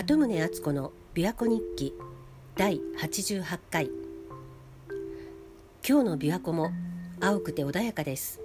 [0.00, 1.94] 鳩宗敦子の琵琶湖日記
[2.56, 3.90] 第88回。
[5.86, 6.70] 今日の琵琶湖も
[7.20, 8.40] 青くて穏やかです。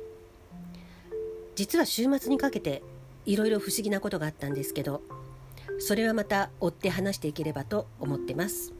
[1.55, 2.83] 実は週末にかけて
[3.25, 5.01] いろいろ不思議なことがあったんですけど
[5.79, 8.73] それはまた追って話していければと思ってます。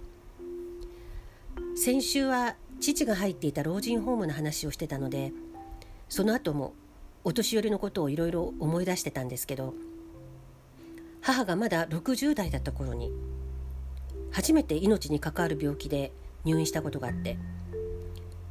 [1.77, 5.31] 先週は父が入っていた老人ホームの話をしてたので
[6.09, 6.73] その後も
[7.23, 9.75] お年寄りのことをいろいろ思い出してたんですけど
[11.25, 13.11] 母がまだ60代だった頃に
[14.31, 16.11] 初めて命に関わる病気で
[16.43, 17.39] 入院したことがあって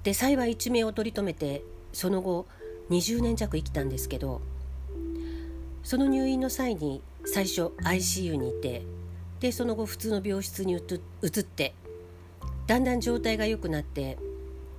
[0.03, 2.47] で幸い一命を取り留めてその後
[2.91, 4.41] 20年弱生きたんですけど
[5.85, 8.83] その入院の際に最初 ICU にいて
[9.39, 11.75] でその後普通の病室に移って
[12.67, 14.19] だんだん状態が良くなって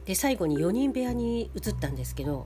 [0.04, 2.46] で最後に4人部屋に移ったんですけど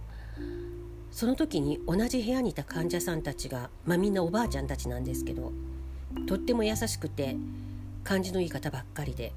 [1.12, 5.52] その時に同じ部屋にいた患者さんたちが、まあ、みんなおばあちゃんたちなんですけど
[6.28, 7.36] とっても優しくて
[8.04, 9.34] 感じのいい方ばっかりで。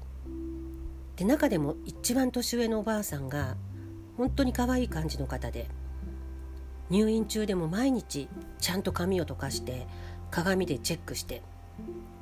[1.15, 3.55] で中でも一番年上のおばあさんが
[4.17, 5.67] 本当に可愛い感じの方で
[6.89, 8.27] 入院中でも毎日
[8.59, 9.87] ちゃんと髪を溶かして
[10.31, 11.43] 鏡でチェックして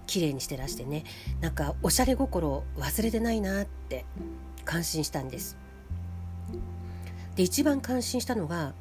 [0.07, 1.05] 綺麗にしてらしてね
[1.39, 4.05] なんかおしゃれ心を忘れてないなって
[4.65, 5.57] 感心したんです。
[7.35, 8.73] で一番感心したのが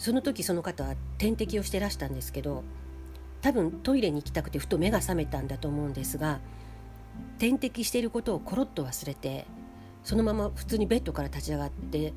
[0.00, 2.64] その時その方は点滴をしてらしたんですけど
[3.42, 6.40] 多分トイレに行きたくてふと目が覚めたんだと思うんですが
[7.38, 9.44] 点滴していることをコロッと忘れて
[10.02, 12.14] そのまま普通にベッドから立ち上がって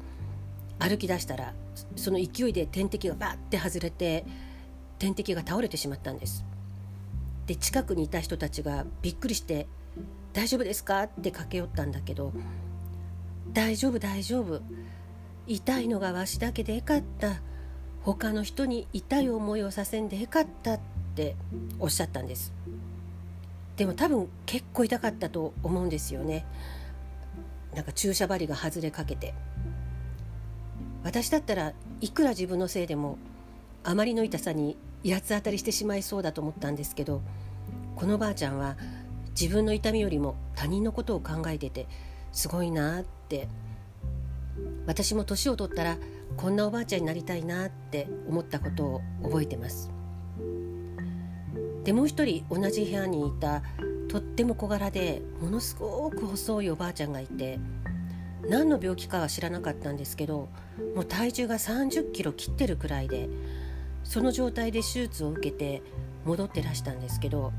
[0.79, 1.53] 歩き出したら
[1.97, 4.25] その勢いで点滴がバッて外れて
[4.97, 6.45] 点滴が倒れてしまったんです
[7.47, 9.67] で近くにいた人たちがびっくりして
[10.31, 12.31] 「大丈夫ですか?」って駆け寄ったんだけど
[13.51, 14.61] 「大丈夫大丈夫
[15.47, 17.41] 痛いのがわしだけでよかった」
[18.03, 20.79] 他の人に痛い思いをさせんでよかったっ
[21.15, 21.35] て
[21.79, 22.53] おっしゃったんです。
[23.77, 26.45] でも多分結構痛かったと思うんですよね。
[27.73, 29.33] なんか注射針が外れかけて。
[31.03, 33.17] 私だったらいくら自分のせいでも
[33.83, 37.21] あまりの痛さに八つ当たりしてしまいそうだと思ったんですけど
[37.97, 38.77] このばあちゃんは
[39.39, 41.87] 自分の痛みよりも他人のことを考えてて
[42.31, 43.47] すごいなって。
[44.85, 45.97] 私も年を取ったら
[46.37, 49.91] こんなおばあちゃんになりたいなって思ったことを覚えてます。
[51.83, 53.61] でもう一人同じ部屋にいた
[54.07, 57.59] とっても小柄でものすごく細いおばあちゃんがいて
[58.47, 60.49] 何の病気かは知らなかったんですけど
[60.95, 63.29] もう体重が30キロ切ってるくらいで
[64.03, 65.81] その状態で手術を受けて
[66.25, 67.51] 戻ってらしたんですけど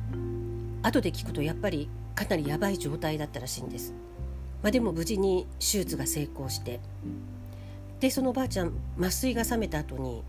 [0.83, 3.93] 後で聞くとやっぱりかなりやばい状態だったらしいんです、
[4.63, 6.81] まあ、でも無事に手術が成功して
[8.05, 10.23] でそのおばあちゃん麻酔が覚めた後に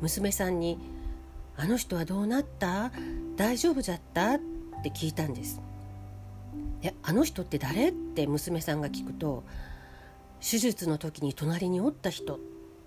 [0.00, 0.78] 娘さんに
[1.58, 2.92] 「あの人はどうなった？
[3.34, 4.40] 大丈夫じゃった?」っ
[4.84, 5.60] て聞いたんです。
[6.82, 7.88] えあの人って誰？
[7.88, 9.42] って娘さんが聞くと
[10.40, 12.38] 手術の時に隣におった人っ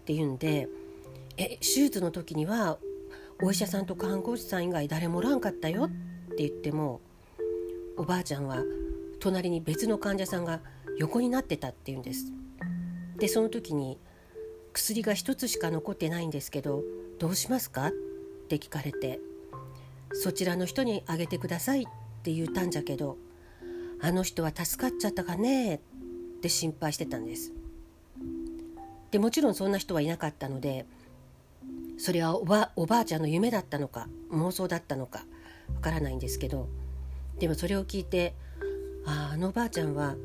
[0.06, 0.70] て言うんで
[1.36, 2.78] え手術の時には
[3.42, 5.88] お医者さんと看護師さん以外誰もおらんかったよ？
[5.88, 5.90] っ
[6.30, 7.02] て言っても
[7.98, 8.64] おばあちゃんは
[9.20, 10.62] 隣に別の患者さんが
[10.98, 12.32] 横になってたって言うんです。
[13.18, 14.00] でその時に
[14.74, 16.84] 薬が一つしか残ってないんですけど
[17.20, 17.92] どうしますか?」っ
[18.50, 19.20] て聞かれて
[20.14, 21.86] 「そちらの人にあげてください」っ
[22.24, 23.18] て言ったんじゃけど
[24.02, 25.80] 「あの人は助かっちゃったかね?」っ
[26.42, 27.54] て心配してたんです。
[29.12, 30.88] でもちろんそんな人はいなかったので
[32.00, 35.24] それはおばおばあちゃんの夢だったのか妄想だったのか
[35.76, 36.68] わからないんですけど
[37.38, 38.34] でもそれを聞いて
[39.06, 40.16] あああのおばあちゃんは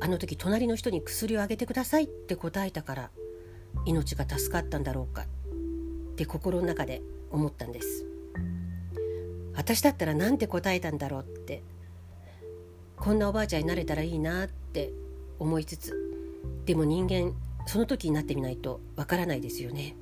[0.00, 3.10] あの時隣の人に薬をあげてくださいって答えたから
[3.84, 5.26] 命が助かったんだろうかっ
[6.16, 8.06] て心の中で思ったんです。
[9.54, 11.62] 私だったら何て答えたんだろうって
[12.96, 14.92] こんなおばあちゃんになれたらいいなって
[15.38, 15.94] 思いつつ
[16.66, 17.32] でも人間
[17.66, 19.96] その時になってみないとわからないですよね。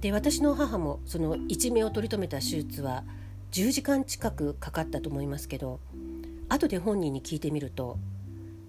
[0.00, 3.04] で私の母もその一命を取り留めた手術は
[3.52, 5.78] 10時間近くかかったと思いますけど
[6.48, 7.98] 後で本人に聞いてみると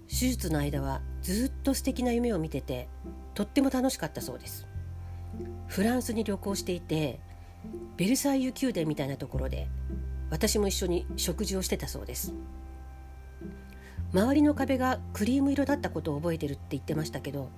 [0.08, 2.88] 手術の間はずっと素敵な夢を見てて
[3.34, 4.66] とっても楽しかったそうです。
[5.66, 7.20] フランスに旅行していて
[7.96, 9.68] ベルサイユ宮殿みたいなところで
[10.30, 12.34] 私も一緒に食事をしてたそうです。
[14.14, 17.50] 周りの壁がクリーム色だったことを覚えてるって言ってましたけど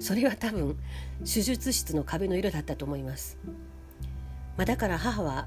[0.00, 0.76] それは多分
[1.20, 3.38] 手術室の壁の色だったと思います、
[4.56, 5.46] まあ、だから母は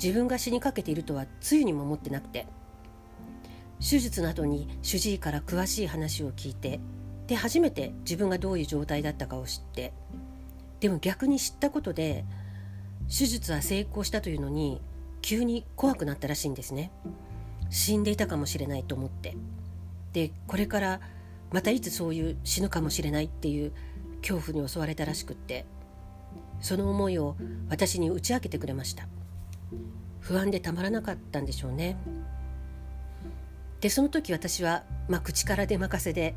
[0.00, 2.46] 自分が死にかけているとはつゆにも思ってなくて
[3.80, 6.80] 手術の後に主治医から詳しい話を聞いて
[7.26, 9.92] で初めて自分がどういう状態だったかを知って
[10.80, 12.24] でも逆に知ったことで
[13.08, 14.80] 手術は成功したというのに
[15.22, 16.92] 急に怖くなったらしいんですね。
[17.68, 19.36] 死んでいたかもしれないと思って。
[20.12, 21.00] でこれから
[21.52, 23.72] またいつそういう死ぬかもしれないっていう
[24.22, 25.66] 恐怖に襲われたらしくって
[26.60, 27.36] その思いを
[27.68, 29.08] 私に打ち明けてくれました。
[30.20, 31.96] 不安でたまらなかったんでしょうね。
[33.80, 36.34] でその時私は、まあ、口から出任せで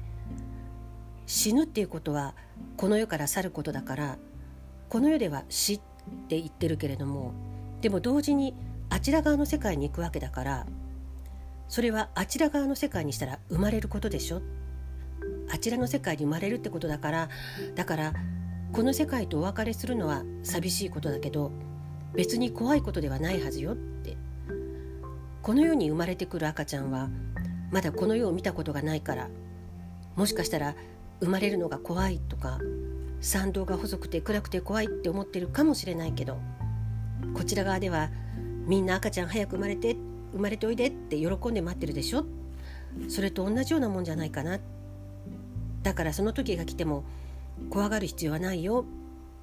[1.26, 2.36] 死ぬっていうことは
[2.78, 4.18] この世から去ることだから
[4.90, 5.80] この世では死っ
[6.28, 7.34] て言ってるけれども
[7.82, 8.56] でも同時に
[8.90, 10.66] あちら側の世界に行くわけだから
[11.68, 14.42] それはあちら側の世界にしたら生まれることでしょ？
[15.52, 17.30] あちらの世界に生まれるってことだから
[17.76, 18.14] だから
[18.74, 21.52] この世界とお別れするのは寂しいことだけど
[22.16, 23.78] 別に怖いことではないはずよ。
[25.42, 27.10] この世に生まれてくる赤ちゃんは
[27.72, 29.30] まだこの世を見たことがないから
[30.16, 30.76] もしかしたら
[31.22, 32.60] 生まれるのが怖いとか
[33.22, 36.40] 参道が細くて暗くて怖いって思ってるかもしれないけど
[37.34, 38.10] こちら側では
[38.66, 39.96] みんな赤ちゃん早く生まれて
[40.32, 42.26] 生まれておいでって喜んで待ってるでしょ？
[43.08, 44.60] それと同じようなもんじゃないかな。
[45.84, 47.04] だからその時が来ても
[47.70, 48.86] 怖がる必要はないよ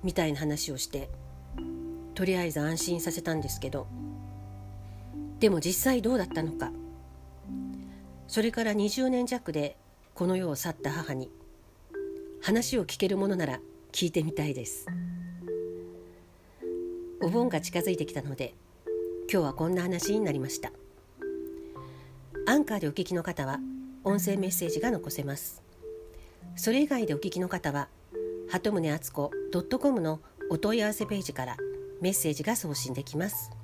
[0.05, 1.11] みたいな話をして
[2.15, 3.87] とりあえず安心させたんですけど
[5.47, 6.73] でも実際どうだったのか。
[8.27, 9.77] それから20年弱で
[10.13, 11.31] この世を去った母に
[12.43, 13.61] 話を聞けるものなら
[13.93, 14.89] 聞いてみたいです。
[17.23, 18.55] お盆が近づいてきたので
[19.31, 20.73] 今日はこんな話になりました。
[22.49, 23.61] アンカーでお聞きの方は
[24.03, 25.63] 音声メッセージが残せます。
[26.57, 27.87] それ以外でお聞きの方は
[28.49, 29.31] 鳩宗敦子
[29.79, 30.19] .com の
[30.51, 31.57] お問い合わせページから
[32.01, 33.56] メッセージが送信できます。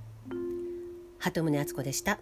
[1.23, 2.19] 鳩宗敦子でした。